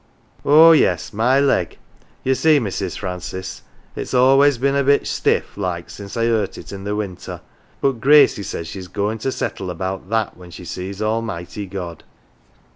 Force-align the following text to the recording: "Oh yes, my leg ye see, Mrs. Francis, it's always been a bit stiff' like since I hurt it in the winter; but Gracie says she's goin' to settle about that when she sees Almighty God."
"Oh 0.43 0.71
yes, 0.71 1.13
my 1.13 1.39
leg 1.39 1.77
ye 2.23 2.33
see, 2.33 2.59
Mrs. 2.59 2.97
Francis, 2.97 3.61
it's 3.95 4.15
always 4.15 4.57
been 4.57 4.75
a 4.75 4.83
bit 4.83 5.05
stiff' 5.05 5.55
like 5.59 5.91
since 5.91 6.17
I 6.17 6.25
hurt 6.25 6.57
it 6.57 6.71
in 6.71 6.85
the 6.85 6.95
winter; 6.95 7.41
but 7.81 8.01
Gracie 8.01 8.41
says 8.41 8.67
she's 8.67 8.87
goin' 8.87 9.19
to 9.19 9.31
settle 9.31 9.69
about 9.69 10.09
that 10.09 10.35
when 10.35 10.49
she 10.49 10.65
sees 10.65 11.03
Almighty 11.03 11.67
God." 11.67 12.03